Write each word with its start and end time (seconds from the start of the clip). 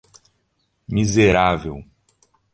Miserável 0.87 1.85